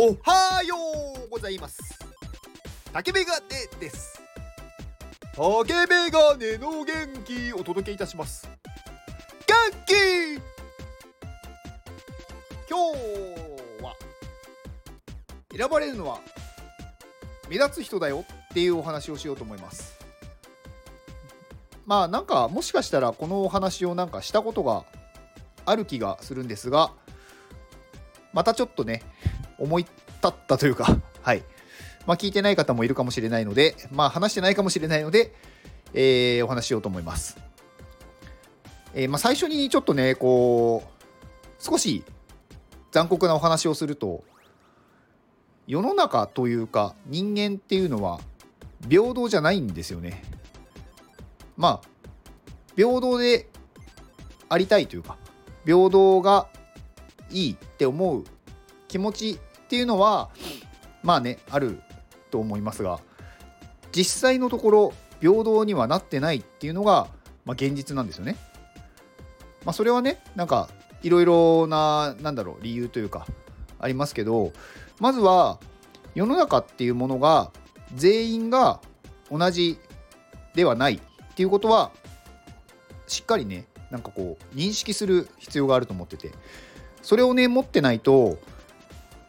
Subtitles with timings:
[0.00, 0.76] おはよ
[1.26, 1.98] うございます。
[2.92, 4.22] 竹メガネです。
[5.34, 8.48] 竹メガネの元気お届けいたします。
[9.44, 9.56] 元
[9.86, 10.36] 気!
[12.70, 13.96] 今日は
[15.50, 16.20] 選ばれるのは
[17.48, 19.98] 目立つ人だよっていうお話をしようと思います。
[21.86, 24.84] まあなんかもしかしたらこのお話をなんかしたことが
[25.66, 26.92] ある気がするんですが
[28.32, 29.02] またちょっとね
[29.58, 29.92] 思い立
[30.28, 31.42] ったというか はい。
[32.06, 35.34] まあ聞いてない方もいるかもしれないのでまあ話してないかもしれないので、
[35.92, 37.36] えー、お話ししようと思います。
[38.94, 42.04] えー、まあ最初にちょっとねこう少し
[42.92, 44.24] 残酷なお話をすると
[45.66, 48.20] 世の中というか人間っていうのは
[48.88, 50.22] 平等じゃないんですよね。
[51.56, 51.88] まあ
[52.74, 53.48] 平等で
[54.48, 55.18] ありたいというか
[55.64, 56.48] 平等が
[57.30, 58.24] いいって思う
[58.86, 59.38] 気持ち
[59.68, 60.30] っていうのは
[61.02, 61.82] まあねある
[62.30, 63.00] と思いますが
[63.92, 67.08] 実際のところ平等にはなってないっていうのが、
[67.44, 68.36] まあ、現実なんですよね。
[69.66, 70.70] まあ、それはねなんか
[71.02, 73.26] いろいろななんだろう理由というか
[73.78, 74.52] ありますけど
[75.00, 75.58] まずは
[76.14, 77.50] 世の中っていうものが
[77.94, 78.80] 全員が
[79.30, 79.78] 同じ
[80.54, 81.00] ではないっ
[81.34, 81.90] ていうことは
[83.06, 86.32] しっかりねなんかこう認識する必要があると思ってて
[87.02, 88.38] それをね持ってないと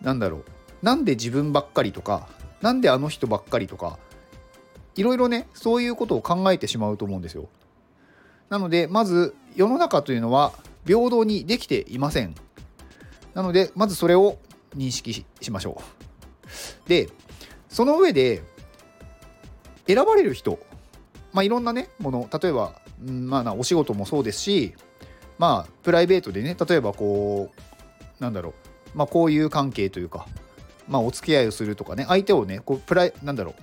[0.02, 0.46] なんだろう。
[0.82, 2.28] なんで自分ばっかりとか
[2.62, 4.00] なんであの人ばっかりとか
[4.96, 7.50] いろいろねそういうことを考えてしまうと思うんですよ。
[8.50, 10.54] なのでまず世の中というのは
[10.86, 12.36] 平等にできていません。
[13.34, 14.38] なのでまずそれを
[14.76, 15.82] 認識しましょ
[16.86, 16.90] う。
[16.90, 17.10] で
[17.68, 18.42] その上で
[19.86, 20.60] 選ばれる人
[21.34, 22.74] まあ、いろんなねもの例えば、
[23.06, 24.74] まあ、お仕事もそうですし
[25.38, 28.54] まあプライベートでね例えばこうなんだろう、
[28.94, 30.28] まあ、こういう関係というか、
[30.88, 33.56] まあ、お付き合いをするとかね相手をねこうプライなんだろう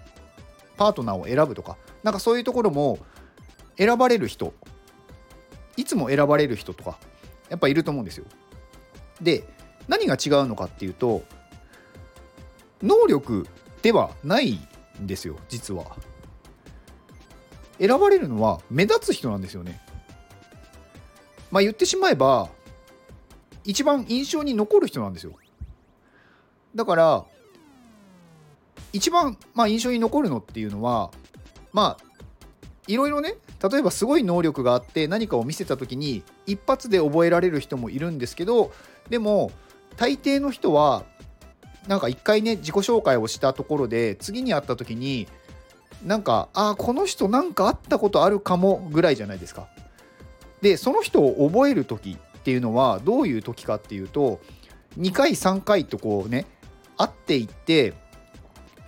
[0.77, 2.99] パートナーを選ぶとかなんかそういうところも
[3.77, 4.55] 選ばれる人
[5.77, 6.99] いつも選ばれる人とか
[7.49, 8.25] やっぱいると思うんですよ。
[9.21, 9.45] で
[9.89, 11.23] 何が違うのかっていうと
[12.83, 13.47] 能力
[13.83, 14.59] ではない
[15.01, 15.85] んですよ実は。
[17.79, 19.81] 選ばれるのは目立つ人なんですよね。
[21.51, 22.49] まあ言ってしまえば
[23.67, 25.33] 一番印象に残る人なんですよ。
[26.75, 27.25] だから
[28.93, 31.11] 一番まあ印象に残るのっていうのは
[31.73, 32.05] まあ
[32.87, 33.35] いろいろね
[33.71, 38.73] 例えばすごい能力があって何かを見せた時に一発で覚えられる人もいるんですけど
[39.09, 39.51] でも
[39.97, 41.05] 大抵の人は
[41.89, 45.27] なんか一回ね自己紹介をしたところで次に会った時に
[46.05, 49.67] なんかあこの人なんか会ったことあるかもぐらいじゃないですか。
[50.61, 54.41] でその人を覚える時っていうのはどういう時かっていうと
[55.01, 56.47] 2回3回とこうね
[56.97, 57.93] 会っていって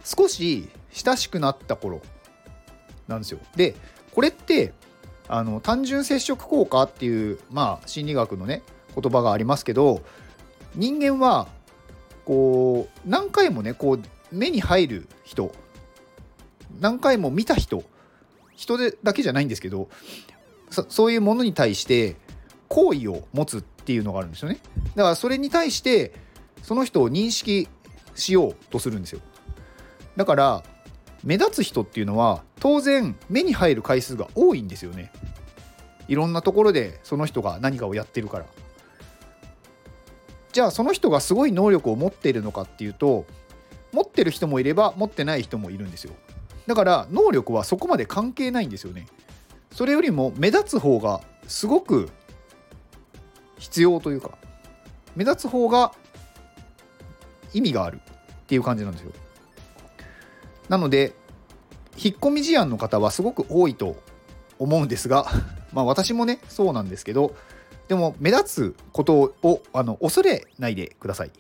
[0.05, 2.01] 少し親しくなった頃
[3.09, 3.41] なんですよ。
[3.57, 3.75] で
[4.15, 4.73] これって
[5.27, 8.63] あの単純接触効果っていうまあ心理学のね
[8.95, 10.03] 言葉がありますけど
[10.77, 11.49] 人間は
[12.27, 15.53] こう何回もねこう目に入る人
[16.79, 17.83] 何回も見た人
[18.55, 19.89] 人でだけじゃないんですけど
[20.71, 22.15] そういうものに対して
[22.69, 24.59] 好意を持つっていうのがあるんですよね。
[24.95, 26.12] だからそれに対して
[26.62, 27.69] その人を認識
[28.15, 29.21] しようとするんですよ。
[30.17, 30.62] だから
[31.25, 35.11] 目立つ人っていうのは当然目に入る回数が多いんですよね。
[36.09, 38.47] いろんなところでその人が何かをやってるから。
[40.53, 43.27] じゃあその人がすごい能力を持っているのかっていうと
[43.93, 46.12] 持ってる人もいれば持ってない人もいるんですよ。
[46.67, 49.06] だから能力はそこまで関係ないんですよね。
[49.73, 52.11] それよりも目立つ方がすごく
[53.59, 54.39] 必要というか
[55.17, 55.93] 目立つ方が
[57.53, 59.13] 意味があるっていう感じなんですよ。
[60.69, 61.15] なので
[61.97, 63.97] 引っ込み思案の方はすごく多いと
[64.59, 65.27] 思うんですが
[65.73, 67.35] まあ私もねそうなんですけど
[67.89, 71.31] でも目立つことをあの恐れないでください。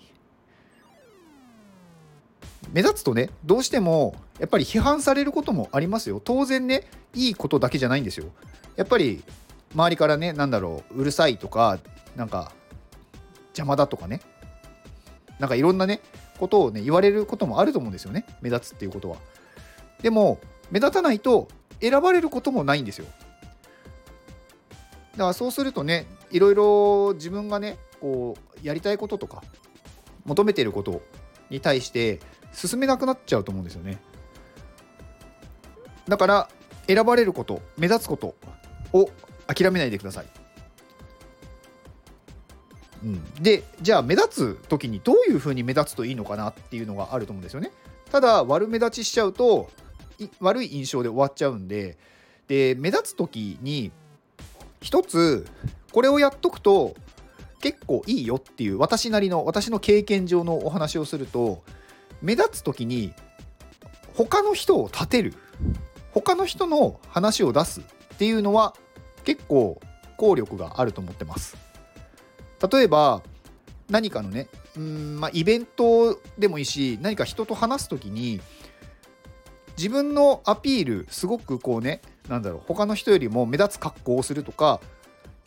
[2.72, 6.84] 目立つとねどうしてもやっぱり批判されることもありますよ当然ね
[7.14, 8.26] いいことだけじゃないんですよ
[8.76, 9.22] やっぱり
[9.74, 11.78] 周りからね何だろううるさいとか
[12.18, 12.52] なんか
[13.50, 14.20] 邪魔だとかね。
[15.38, 16.00] なんかいろんなね
[16.36, 18.26] ことをね言われることもあると思うんですよね。
[18.42, 19.16] 目立つっていうことは。
[20.02, 20.40] でも
[20.72, 21.48] 目立たないと
[21.80, 23.06] 選ばれることもないんですよ。
[25.12, 29.44] だからそうするとねいろいろ自分がねこうやりたいこととか
[30.24, 31.00] 求めてること
[31.48, 32.18] に対して
[32.52, 33.98] 進めなくなっちゃうと思うんですよね。
[36.08, 36.48] だから
[36.88, 38.34] 選ばれること目立つこと
[38.92, 39.08] を
[39.46, 40.26] 諦めないでください。
[43.02, 47.70] うん、でじゃあ目立つ時にどういう風に目立つといいのかなっていうのがあると思うんですよね。
[48.10, 49.70] ただ悪目立ちしちゃうと
[50.40, 51.96] 悪い印象で終わっちゃうんで
[52.48, 53.92] で目立つ時に
[54.80, 55.46] 一つ
[55.92, 56.94] これをやっとくと
[57.60, 61.62] 結構いいよっていう私なりの私の経験上のお話をすると
[62.22, 63.12] 目立つ時に
[64.14, 65.34] 他の人を立てる
[66.12, 67.84] 他の人の話を出すっ
[68.18, 68.74] ていうのは
[69.24, 69.80] 結構
[70.16, 71.56] 効力があると思ってます
[72.70, 73.22] 例えば
[73.88, 78.40] 何かのねうんまあイベントでもいいし何か人と話す時に
[79.76, 84.80] 自分のアピールすごくこうねなんだろう他の人よりも目立つ格好をするとか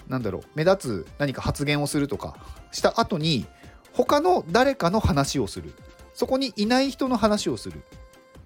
[0.08, 2.36] なんだろう目立つ何か発言をするとか
[2.72, 3.46] した後に
[3.94, 5.74] 他の誰かの話をする
[6.14, 7.82] そこにいない人の話をする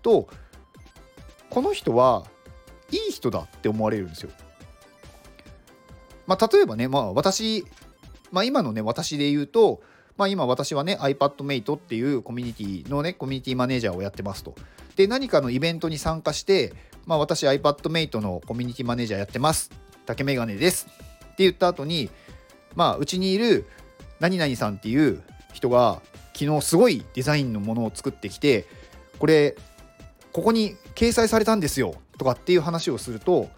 [0.01, 0.27] と
[1.49, 2.25] この人は
[2.91, 4.31] いい人だって思われるんですよ。
[6.27, 7.65] まあ、例えばね、まあ、私、
[8.31, 9.81] まあ、今のね私で言うと、
[10.17, 14.55] まあ、今私はね iPadMate っていうコミュニティのねコミュニティマネージャーをやってますと。
[14.95, 16.73] で何かのイベントに参加して、
[17.05, 19.71] まあ、私 iPadMate のコミュニティマネージャーやってます
[20.05, 22.09] 竹メガネですって言った後に
[22.75, 23.65] まあうちにいる
[24.19, 25.21] 何々さんっていう
[25.53, 26.01] 人が
[26.33, 28.65] 昨日すごいデザインのものを作ってきて
[29.19, 29.55] これ
[30.31, 33.49] ここに掲載されたんですよとかっていう話をすると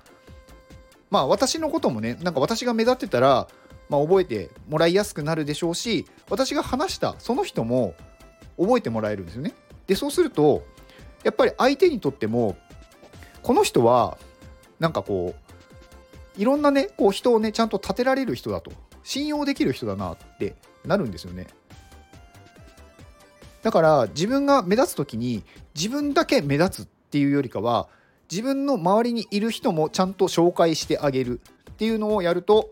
[1.10, 3.48] まあ私のこともねなんか私が目立ってたら、
[3.90, 7.94] まあ、覚えてもらいやすくなるでしょうし私が話したその人も
[8.58, 9.54] 覚えてもらえるんですよね。
[9.86, 10.66] でそうすると
[11.24, 12.58] やっぱり相手にとっても
[13.44, 14.18] この人は
[14.80, 15.36] なんかこ
[16.38, 18.72] ういろんなねこう人をねちゃんと立てられる人だと
[19.04, 20.56] 信用できる人だなって
[20.86, 21.48] なるんですよね。
[23.64, 25.44] だから自分が目立つ時に
[25.76, 27.88] 自分だけ目立つっていうよりかは
[28.30, 31.42] 自分の周りにいる人もちゃんと紹介してあげる
[31.72, 32.72] っていうのをやると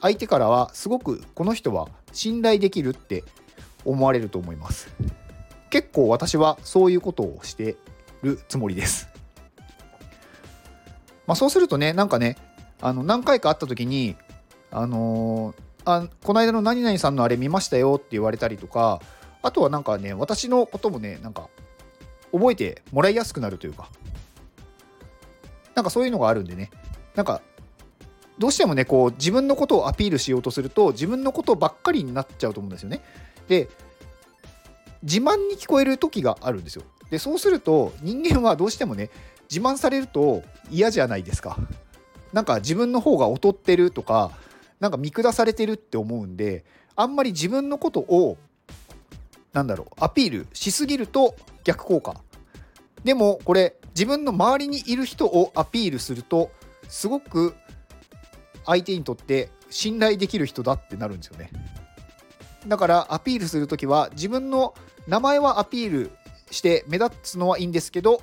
[0.00, 3.24] 相手からはすごくこの人は信頼できるって
[3.84, 4.88] 思われると思います。
[5.70, 7.76] 結構私はそういうことをして
[8.22, 9.08] るつもりです。
[11.26, 12.36] まあそうするとねなんかね
[12.80, 14.16] あの何回か会った時に
[14.70, 19.00] あのー、あこの間の何々さんのあれ見ましたよって言われたりとか
[19.42, 21.48] あとはなんかね私のこともねなんか
[22.32, 23.88] 覚えてもらいやすくなるというか。
[25.78, 26.70] なんかそういうのがあるんでね。
[27.14, 27.40] なんか
[28.38, 33.02] どうしてもねこう自分のことをアピールしようとすると自分のことばっかりになっちゃうと思うんですよね。
[33.48, 33.68] で
[35.02, 36.82] 自慢に聞こえる時があるんですよ。
[37.10, 39.10] でそうすると人間はどうしてもね
[39.50, 41.56] 自慢されると嫌じゃないですか。
[42.32, 44.32] なんか自分の方が劣ってるとか
[44.80, 46.64] なんか見下されてるって思うんで
[46.94, 48.36] あんまり自分のことを
[49.52, 51.34] なんだろうアピールしすぎると
[51.64, 52.14] 逆効果。
[53.02, 56.50] でもこれ自分の周りにいる人をアピールすると
[56.88, 57.54] すごく
[58.68, 61.50] 相手にとって信頼できる人だってなるんですよね。
[62.66, 64.74] だからアピールする時は自分の
[65.06, 66.10] 名前はアピール
[66.50, 68.20] して目立つのはいいんですけど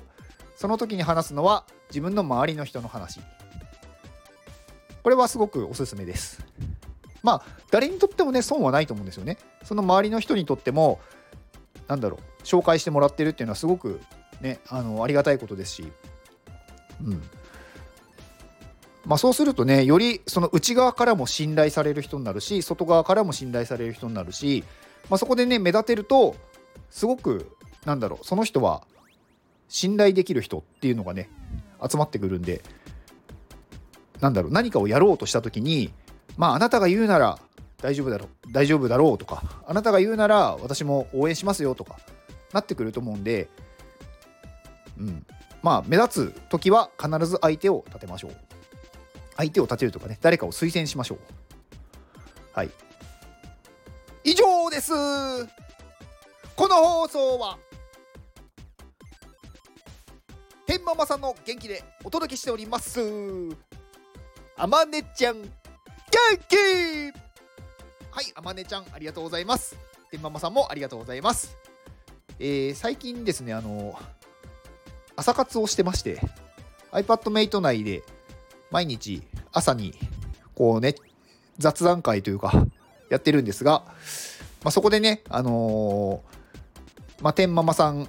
[0.56, 3.20] その時に話すのは自分の周りの人の話。
[5.02, 6.44] これはすごくおすすめです。
[7.22, 9.38] まあ誰にとってもね損はないと思うんですよね。
[9.64, 11.00] その周りの人にとっても
[11.88, 14.00] なんだろう紹介してもらってるっていうのはすごく
[14.40, 15.92] ねあのありがたいことですし。
[17.02, 17.22] うん。
[19.06, 24.64] まあ、そうするとねよりその内側からも信頼される人になるし外側からも信頼される人になるし、
[25.08, 26.34] まあ、そこでね目立てると
[26.90, 27.52] すごく
[27.84, 28.82] なんだろうその人は
[29.68, 31.30] 信頼できる人っていうのがね
[31.88, 32.62] 集まってくるんで
[34.20, 35.92] なんだろう何かをやろうとした時に
[36.36, 37.38] まああなたが言うなら
[37.78, 41.98] 大丈夫だろう大丈夫だろうとかあなたが言うなら私も応援しますよとか
[42.52, 43.48] なってくると思うんで、
[44.98, 45.26] うん、
[45.62, 48.45] まあ目立つ時は必ず相手を立てましょう。
[49.36, 51.18] 相手を立てるとかね誰かを推薦しましょう。
[52.52, 52.70] はい。
[54.24, 54.92] 以上です。
[56.56, 57.58] この放送は
[60.66, 63.00] 天ママさんの元気でお届けしております。
[64.56, 65.50] あまねちゃん元
[66.48, 66.56] 気！
[68.10, 69.76] はいあまねちゃんありがとうございます。
[70.10, 71.56] 天ママさんもありがとうございます。
[72.38, 73.98] えー、最近ですねあの
[75.14, 76.20] 朝活をしてまして
[76.92, 78.02] iPadMate 内で
[78.70, 79.94] 毎日朝に
[80.54, 80.94] こうね
[81.58, 82.52] 雑談会というか
[83.10, 83.84] やってるんですが、
[84.62, 88.08] まあ、そこでねあのー、まあ、天ママさん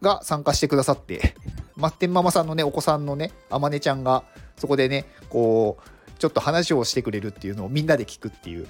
[0.00, 1.34] が参加してくださって
[1.76, 4.24] まってんママさんのね、お子さんのね、あまねちゃんが、
[4.56, 8.68] そこでね、こう、ちょっと話をしてくれるっていうのをみんなで聞くっていう、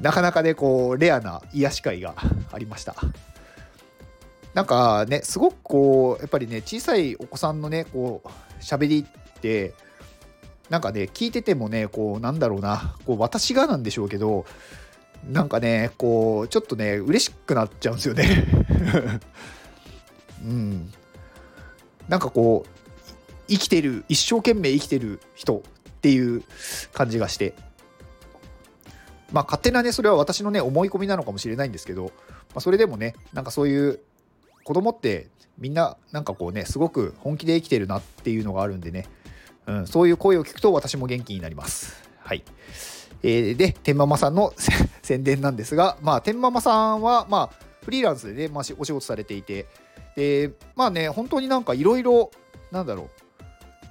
[0.00, 2.14] なかなかね、こう、レアな癒し会が
[2.52, 2.94] ありました。
[4.54, 8.28] なんかね、すごくこう、やっぱりね、小さいお子さんのね、こう、
[8.62, 9.74] 喋りって、
[10.70, 14.44] なんかね聞いててもねこうなんだろうなこう私がなんでしょうけど
[15.28, 18.46] なんかねこうちょっとね嬉しくなっちゃうんですよね。
[20.44, 20.92] うん。
[22.08, 23.12] なんかこう
[23.48, 25.60] 生きてる一生懸命生きてる人っ
[26.00, 26.42] ていう
[26.92, 27.54] 感じがして。
[29.32, 32.10] まあ勝手なねそれは私のね思い込みなのかもしれないんですけど、ま
[32.56, 34.00] あ、それでもねなんかそういう
[34.62, 39.06] 子供ってみんななんかこうねすごく本気で生きてるなっていうのがあるんでね、
[39.66, 42.02] うん、そういう声を聞くと私も元気になります。
[42.20, 42.44] はい。
[43.22, 44.52] えー、で、天ママさんの
[45.02, 49.66] 宣伝なんですが、まあ、天ママさんは、まあ、フリーランスでね、まあ、お仕事されていて、
[50.16, 52.30] で、まあね、本当になんかいろいろ、
[52.70, 53.08] なんだろう、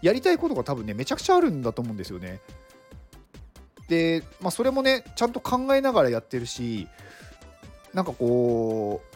[0.01, 2.39] やりたいことが多分ね、めちゃくちゃあるんだと思うんですよね。
[3.87, 6.87] で、まあ、それもね、ちゃんと考えながらやってるし、
[7.93, 9.15] なんかこう、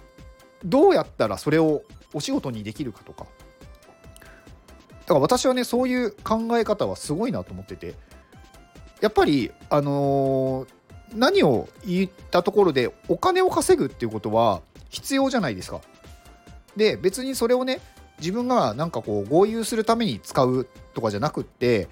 [0.64, 3.26] どうやったらそれをお仕事にできるかとか。
[5.10, 7.96] だから私はね、そういう考え方はすごいなと思ってて、
[9.02, 15.82] やっぱり、あのー、何を言ったところでお金を稼ぐっていうことは必要じゃないですか。
[16.76, 17.82] で、別にそれをね、
[18.20, 21.88] 自分がなんかこう合流するために使うとかじゃなくって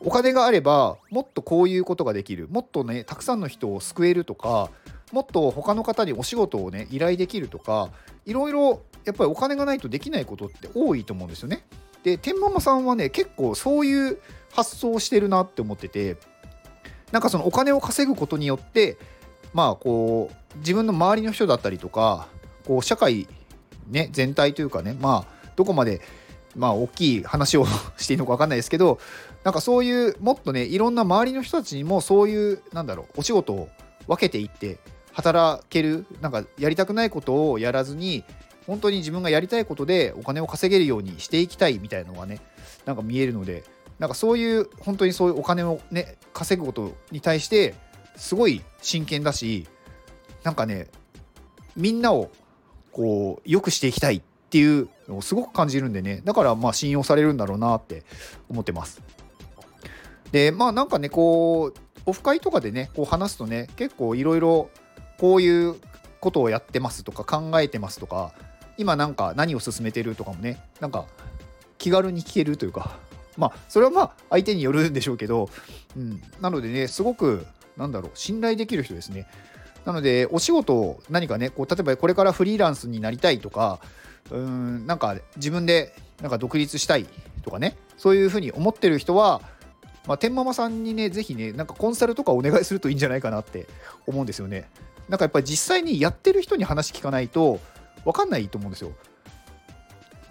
[0.00, 4.70] お金があればもっとこういうことができるもっとねたくさんの人を救えるとか
[5.12, 7.90] もっと他の方にお仕事をね依頼できるとか
[8.24, 11.62] いろいろやっぱりお金がないとできないことって多いと思うんですよね。
[12.06, 14.18] で天ママさんはね結構そういう
[14.52, 16.16] 発想をしてるなって思ってて
[17.10, 18.96] なんかそのお金を稼ぐことによって
[19.52, 22.28] まあこう自分の周りの人だったりとか
[22.64, 23.26] こう社会
[23.88, 26.00] ね全体というかねまあどこまで
[26.54, 27.66] まあ大きい話を
[27.98, 29.00] していいのか分かんないですけど
[29.42, 33.68] なんかそういうもっとねいろんな周りの人たちにもそういうなんだろうお仕事を
[34.06, 34.78] 分けていって
[35.12, 38.22] 働けるなんかやりたくないことをやらずに
[38.66, 42.40] 本当に自分がやりたいことでお金を稼げるようにしていきたいみたいなのがね
[42.84, 43.64] なんか見えるので
[43.98, 47.74] なんかそういう本当にそういうお金をね稼ぐことに対して
[48.16, 49.66] すごい真剣だし
[50.42, 50.88] なんかね
[51.76, 52.30] みんなを
[52.92, 58.04] こう良くしていきたいっていうのをすごく感じるんでねだからまあ信用されるんだろうなって
[58.48, 59.02] 思ってます。
[60.32, 64.70] でまあなんかねこうオフ会とかでねこう話すとね結構いろいろ
[65.18, 65.74] こういう
[66.20, 68.32] ことをやってますとか考えてますとか
[68.78, 71.06] 今なんか何を進めてるとかもねなんか
[71.78, 72.98] 気軽に聞けるというか
[73.36, 75.48] まあそれはまあ相手によるんでしょうけど、
[75.96, 79.26] うん、なのでねすごくなんだろう信頼できる人ですね。
[79.84, 83.78] なのでお仕事を何かねこう例えばこれからフリーランスになりたいとか
[84.30, 87.06] うんなんか自分でなんか独立したい
[87.42, 89.42] とかねそういうふうに思ってる人は、
[90.08, 93.68] まあ、天ママさんにね是非ねなんかコンサルとかお願いするといいんじゃないかなって
[94.06, 94.68] 思うんですよね。
[95.08, 97.60] なんかやっぱり実際にやってる人に話聞かないと
[98.06, 98.92] 分かんないと思うんですよ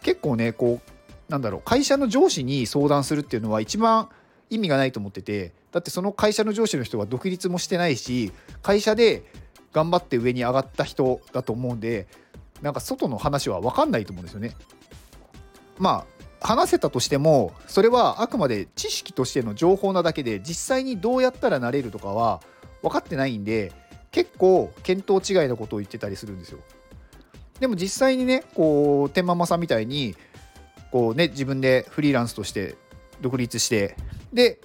[0.01, 4.09] 結構ねこうなんだろう会社の上司に相談するっていうのは一番
[4.49, 9.23] 意味がないと思っててだってその会社の上司の人は独立もしてないし会社で
[9.73, 12.07] 頑張って上に上がった人だと思うんで
[12.61, 14.55] なんか外の話は分かんないと思うんですよね。
[15.77, 16.15] まあ
[16.47, 22.41] 話せたとしてもそれはあくまで知識としての情報なだけで実際にどうやったらなれるとかは
[22.81, 23.73] 分かってないんで
[24.11, 26.59] 結構見当違いなことを言ってたりするんですよ。
[27.59, 30.15] でも実際にねこう天ママさんみたいに
[30.91, 32.75] こうね自分でフリーランスとして
[33.21, 33.95] 独立して
[34.33, 34.59] で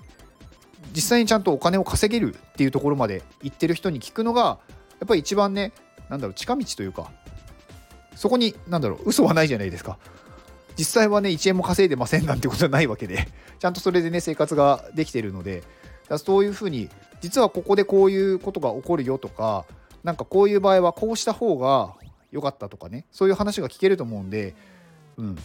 [0.92, 4.58] 実際にちゃんとお金を稼げるっていうところまで行ってる人に聞くのが
[4.98, 5.72] やっぱり一番ね
[6.08, 7.12] なんだろう近道というか
[8.20, 9.98] そこに、なんだろう、嘘はないじゃないですか。
[10.76, 13.28] 実際はね、1円も稼いでませんなんてことはないわけで、
[13.58, 15.62] ちゃんとそれでね、生活ができてるので、
[16.06, 16.90] だそういうふうに、
[17.22, 19.64] 実はここでこういうことが起こるよとか、
[20.04, 21.94] なんかこういう場合はこうした方が
[22.30, 24.54] 良かったとかね、そういう話が聞けると思うんで、
[25.16, 25.38] うん。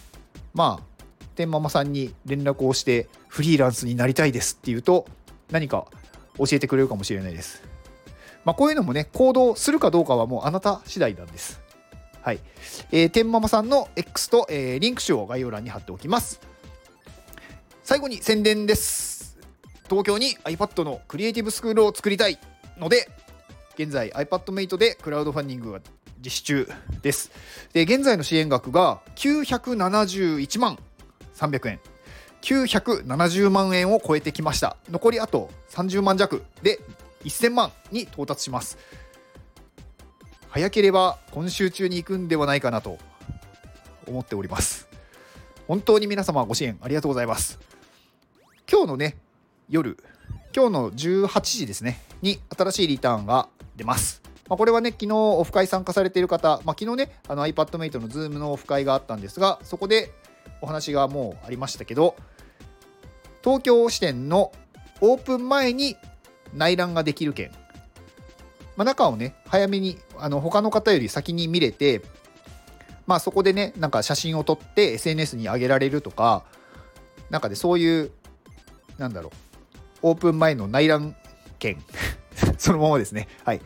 [0.54, 5.06] まあ、天ママさんに連絡をして、フリーランスになりたいですっていうと、
[5.52, 5.86] 何か
[6.38, 7.64] 教えてくれるかもしれないです。
[8.46, 11.62] まあ、こういうのもね、行動するかどうかはもうあなた次第なんです。
[12.22, 12.40] はい。
[12.92, 16.40] えー、天ママさんの X と、えー、リンク集を概要欄に貼っておきます。
[17.84, 19.38] 最後に宣伝です。
[19.90, 22.40] 東京に iPad のクリエイティブスクールを作りたい
[22.78, 23.10] ので、
[23.78, 25.82] 現在 iPadMate でクラウドファンディングが
[26.26, 26.68] 実施中
[27.04, 27.32] です。
[27.72, 30.80] で、現在の支援額が971万
[31.36, 31.80] 300円。
[32.42, 34.78] 970万円を超えてきました。
[34.90, 36.80] 残りあと30万弱で
[37.24, 38.78] 1000万に到達します。
[40.50, 42.98] 早ければ今週中に行くんではないかなと
[44.08, 44.88] 思っております。
[45.68, 47.60] 本当に皆様ご支援ありがとうございます。
[48.72, 49.18] 今日のね、
[49.70, 49.98] 夜、
[50.56, 54.22] 今日の18時ですね、に新しいリターンが出ます。
[54.48, 60.12] まあ、これはね、昨日オフ会参加されている方、まあ、昨日ね、iPadMate の Zoom のオフ会があったんですが、そこで
[60.62, 62.16] お話がもうありましたけど、
[63.44, 64.52] 東京支店の
[65.02, 65.98] オープン前に
[66.56, 67.52] 内覧ができる券、
[68.76, 72.02] まあ、中をね早めにあの他の方より先に見れて
[73.06, 76.44] まあそこでねなんか写真を撮って SNS に上げられるとか
[77.30, 78.12] なんかでそういう
[78.98, 79.32] なんだろ
[80.02, 81.16] うオープン前の内覧
[81.60, 81.78] 券
[82.58, 83.28] そのままですね。
[83.44, 83.62] はい。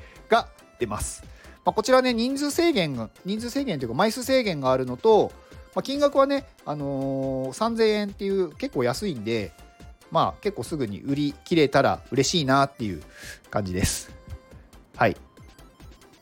[0.80, 1.24] が出ます
[1.66, 5.32] まあ、こちらね、人数制限が、人数制限というか、枚数制限があるのと、
[5.76, 9.52] まあ、金額はね、あのー、3000円っていう結構安いんで、
[10.12, 13.04] まあ結構すぐに売り切れたら嬉しいなっていう
[13.52, 14.12] 感じです。
[14.96, 15.16] はい。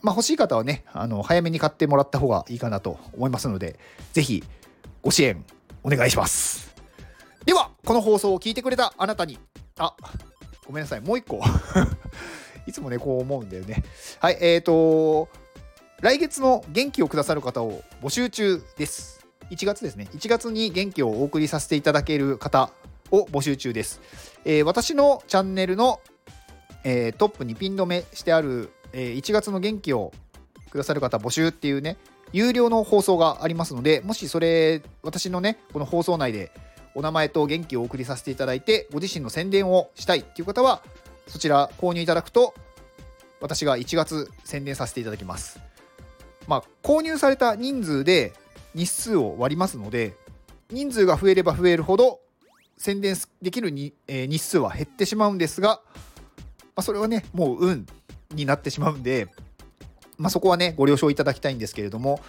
[0.02, 3.78] まあ欲しい方はね、あの早めに買ってもらった方がいいかなと思いますので、
[4.12, 4.44] ぜひ
[5.02, 5.42] ご支援
[5.82, 6.74] お願いします。
[7.46, 9.38] では、この放送を聞いてくれたあなたに、
[9.78, 9.96] あ、
[10.66, 11.40] ごめんなさい、もう一個
[12.68, 13.82] いつもね、こう思うんだよね。
[14.20, 15.28] はい、えっ、ー、と、
[16.00, 19.26] 来月の元気をくださる方を募集中です。
[19.50, 20.06] 1月ですね。
[20.14, 22.70] 1月に元気をお送りさせていただける方
[23.10, 24.00] を募集中です。
[24.44, 26.00] えー、私のチャンネルの、
[26.84, 30.12] えー、トップにピン止めしてある、えー、1月の元気を
[30.70, 31.96] くださる方募集っていうね、
[32.32, 36.52] 有料の放送がありますので、もしそれ、私のね、この放送内で
[36.94, 40.82] お名前と元気をお送りさせていただいて、ご自身の宣伝をしたいっていう方は、
[41.28, 42.54] そちら購入いただくと
[43.40, 45.60] 私が1月宣伝させていただきます。
[46.46, 48.32] まあ、購入された人数で
[48.74, 50.16] 日数を割りますので
[50.70, 52.20] 人数が増えれば増えるほど
[52.78, 57.86] 宣伝できるに、えー、日数は減ってしまうんですが、まあ、それはねもう運
[58.34, 59.28] になってしまうんで、
[60.16, 62.20] まあ、そこはねご了承いただきたいんですけれども、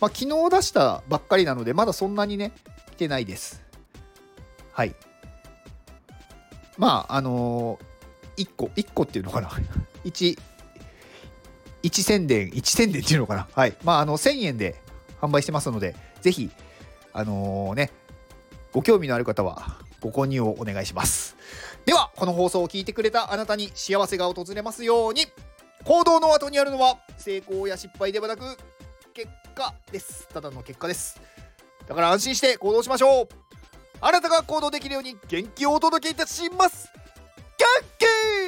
[0.00, 2.52] まあ、昨日出したばっかりなのでまだそんなにね
[2.92, 3.62] 来てないです。
[4.72, 4.94] はい。
[6.78, 7.95] まああのー
[8.36, 9.50] 1個、1個っていうのかな
[10.04, 10.38] ？1、
[11.82, 13.48] 1宣伝、1宣伝っていうのかな？
[13.52, 13.76] はい。
[13.84, 14.80] まあ、あの、1000円で
[15.20, 16.50] 販売してますので、ぜひ、
[17.12, 17.90] あのー、ね、
[18.72, 21.36] ご興味のある方はご購入をお願いします。
[21.84, 25.26] では、この放送を聞いてくれたあなたに幸せが訪れますように、
[25.84, 28.42] 行動の後にあるのは成功や失敗ではなく、
[29.14, 30.28] 結果です。
[30.28, 31.20] ただの結果です。
[31.86, 33.28] だから安心して行動しましょう。
[34.00, 36.92] あなたが行動できるように元気をお届けいたします。
[37.58, 38.45] Cuckoo!